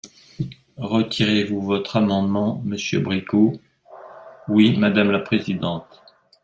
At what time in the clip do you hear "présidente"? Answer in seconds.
5.19-6.01